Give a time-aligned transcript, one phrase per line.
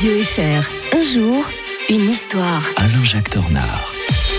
[0.00, 0.96] Radio FR.
[0.96, 1.44] Un jour,
[1.90, 2.62] une histoire.
[2.76, 3.92] Alain-Jacques Tornard.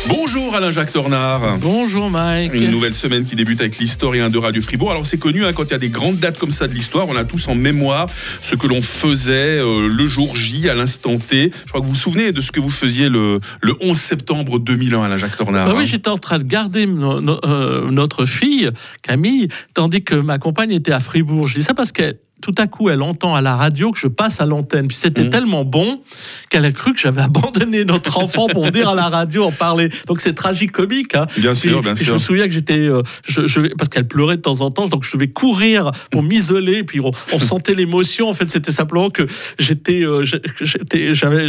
[0.10, 1.60] Bonjour Alain-Jacques Tornard.
[1.60, 2.51] Bonjour Mike.
[2.56, 4.89] Une nouvelle semaine qui débute avec l'historien de Radio Fribourg.
[4.89, 7.08] Alors c'est connu, hein, quand il y a des grandes dates comme ça de l'histoire,
[7.10, 8.08] on a tous en mémoire
[8.39, 11.52] ce que l'on faisait euh, le jour J, à l'instant T.
[11.54, 14.57] Je crois que vous vous souvenez de ce que vous faisiez le, le 11 septembre
[14.57, 15.68] 2001, Alain-Jacques Tornard.
[15.68, 15.86] Bah oui, hein.
[15.86, 18.71] j'étais en train de garder no- no- euh, notre fille,
[19.04, 21.48] Camille, tandis que ma compagne était à Fribourg.
[21.48, 24.08] Je dis ça parce que tout à coup, elle entend à la radio que je
[24.08, 24.88] passe à l'antenne.
[24.88, 25.30] Puis c'était Mhm.
[25.30, 26.02] tellement bon
[26.50, 27.22] qu'elle a cru que j'avais
[27.62, 29.90] abandonné notre enfant pour venir à la radio en parler.
[30.08, 31.16] Donc c'est tragique-comique.
[31.16, 31.26] Hein.
[31.38, 32.08] Bien Puis- sûr, bien puis sûr.
[32.08, 34.88] Je me souviens que j'étais, euh, je, je- parce qu'elle pleurait de temps en temps,
[34.88, 36.84] donc je devais courir pour m'isoler.
[36.84, 38.30] Puis on, on sentait l'émotion.
[38.30, 39.23] En fait, c'était simplement que
[39.59, 41.48] j'étais, euh, j'étais, j'avais,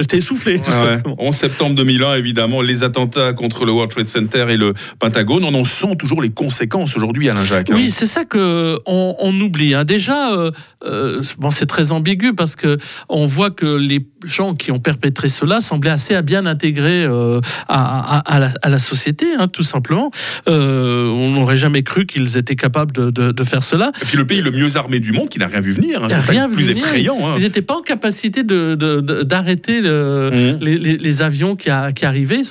[0.00, 0.58] j'étais essoufflé.
[0.58, 0.94] Tout Ah ouais.
[0.96, 1.16] simplement.
[1.18, 5.54] 11 septembre 2001, évidemment, les attentats contre le World Trade Center et le Pentagone, on
[5.54, 7.70] en sent toujours les conséquences aujourd'hui, Alain-Jacques.
[7.70, 7.74] hein.
[7.76, 9.74] Oui, c'est ça que on, on oublie.
[9.74, 9.84] hein.
[9.84, 10.50] Déjà, euh,
[10.86, 12.76] euh, bon, c'est très ambigu parce que
[13.08, 17.40] on voit que les gens qui ont perpétré cela semblaient assez à bien intégrés euh,
[17.68, 20.10] à, à- à la, à la société, hein, tout simplement.
[20.46, 23.92] On n'aurait jamais cru qu'ils étaient capables de, de- de faire cela.
[24.02, 26.02] Et puis le pays le mieux armé du monde qui n'a rien vu venir.
[26.02, 26.08] hein.
[26.10, 26.84] C'est ça le plus venir.
[26.84, 27.18] effrayant.
[27.28, 27.34] hein.
[27.36, 30.58] Ils n'étaient pas en capacité d'arrêter le- Mhm.
[30.60, 32.42] les, les- les avions qui, a- qui arrivaient.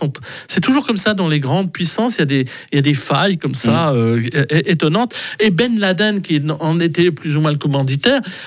[0.47, 2.15] C'est toujours comme ça dans les grandes puissances.
[2.17, 3.95] Il y a des, il y a des failles comme ça Mm.
[3.95, 5.15] euh, é- étonnantes.
[5.39, 7.57] Et Ben Laden, qui en était plus ou moins le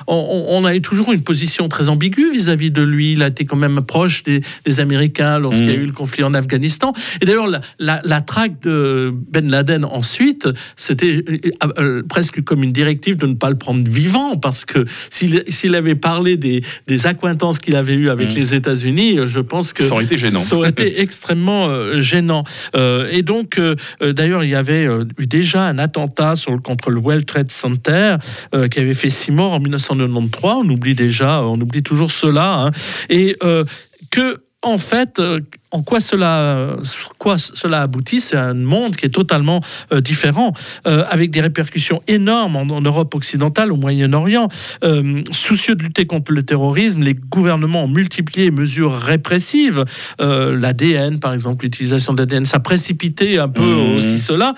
[0.06, 3.12] on, on- a eu toujours une position très ambiguë vis-à-vis de lui.
[3.12, 5.83] Il a été quand même proche des, des Américains lorsqu'il y a Mm.
[5.83, 6.92] eu le conflit en Afghanistan.
[7.20, 12.62] Et d'ailleurs, la, la- la traque de Ben Laden ensuite, c'était euh, euh, presque comme
[12.62, 17.06] une directive de ne pas le prendre vivant, parce que s'il avait parlé des, des
[17.06, 18.36] accointances qu'il avait eues avec Mm.
[18.36, 20.40] les États-Unis, euh, je pense que Ça aurait été gênant.
[20.40, 22.42] Ça aurait été extrêmement euh, gênant.
[22.74, 26.52] Euh, et donc, euh, euh, d'ailleurs, il y avait euh, eu déjà un attentat sur
[26.52, 28.16] le, contre le World Trade Center
[28.55, 30.53] euh, qui avait fait six morts en 1993.
[30.64, 32.67] On oublie déjà, on oublie toujours cela.
[32.67, 32.70] hein.
[33.09, 33.64] Et euh,
[34.11, 35.41] que, en fait, euh,
[35.72, 36.77] en quoi cela,
[37.19, 39.61] quoi cela aboutit, c'est un monde qui est totalement
[39.92, 40.52] euh, différent,
[40.86, 44.48] euh, avec des répercussions énormes en, en Europe occidentale, au Moyen-Orient.
[44.85, 49.85] Euh, soucieux de lutter contre le terrorisme, les gouvernements ont multiplié les mesures répressives.
[50.18, 53.96] L'ADN, par exemple, l'utilisation de l'ADN, ça a précipité un peu Mmh.
[53.96, 54.55] aussi cela.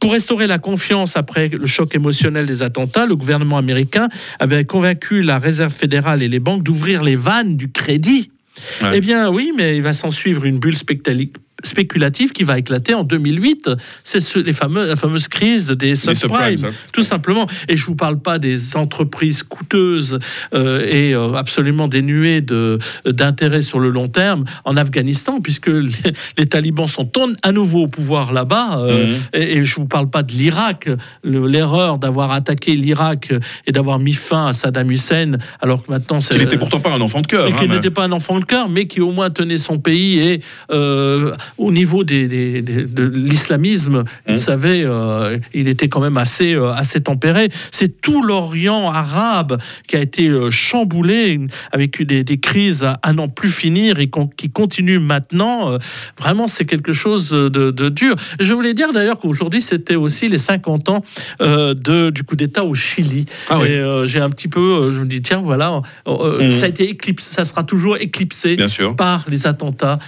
[0.00, 4.08] Pour restaurer la confiance après le choc émotionnel des attentats, le gouvernement américain
[4.40, 8.30] avait convaincu la Réserve fédérale et les banques d'ouvrir les vannes du crédit.
[8.94, 11.32] Eh bien oui, mais il va s'en suivre une bulle spectali-
[11.66, 13.70] spéculative qui va éclater en 2008.
[14.04, 16.60] C'est ce- les fameux, la fameuse crise des subprimes,
[16.92, 17.46] tout simplement.
[17.68, 20.18] Et je vous parle pas des entreprises coûteuses
[20.54, 25.90] euh, et euh, absolument dénuées de d'intérêt sur le long terme en Afghanistan, puisque les,
[26.38, 27.04] les talibans sont
[27.42, 28.78] à nouveau au pouvoir là-bas.
[28.78, 29.14] euh, Mhm.
[29.34, 30.88] et, et je vous parle pas de l'Irak,
[31.22, 33.32] le- l'erreur d'avoir attaqué l'Irak
[33.66, 36.92] et d'avoir mis fin à Saddam Hussein, alors que maintenant c'est Il n'était pourtant pas
[36.92, 37.46] un enfant de cœur.
[37.46, 40.18] hein, mais- n'était pas un enfant de cœur, mais qui au moins tenait son pays
[40.18, 40.40] et
[40.72, 44.36] euh, au niveau des, des- des- de l'islamisme, il Hum.
[44.38, 47.48] savait, euh, il était quand même assez, euh, assez tempéré.
[47.70, 49.58] C'est tout l'Orient arabe
[49.88, 51.40] qui a été euh, chamboulé
[51.72, 55.70] avec des, crises à, à n'en plus finir et qu'on- qui continuent maintenant.
[55.72, 55.78] Euh,
[56.18, 58.14] vraiment, c'est quelque chose de, de dur.
[58.40, 61.04] Je voulais dire d'ailleurs qu'aujourd'hui, c'était aussi les 50 ans
[61.40, 63.24] euh, de, du coup d'État au Chili.
[63.48, 63.68] Ah oui.
[63.68, 66.50] Et j'ai un petit peu, je me dis, tiens, voilà, Mhm.
[66.50, 68.94] ça a été éclipsé, ça sera toujours éclipsé Bien sûr.
[68.96, 69.98] par les attentats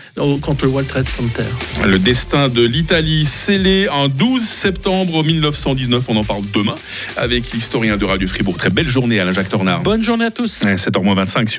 [0.41, 1.28] contre le World Trade Center.
[1.85, 6.05] Le destin de l'Italie scellé un 12 septembre 1919.
[6.09, 6.75] On en parle demain
[7.17, 8.57] avec l'historien de Radio Fribourg.
[8.57, 9.83] Très belle journée, Alain-Jacques Tornard.
[9.83, 10.63] Bonne journée à tous.
[10.65, 11.47] Ouais, 7h25 sur